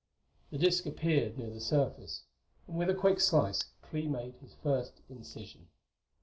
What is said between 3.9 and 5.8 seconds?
made his first incision.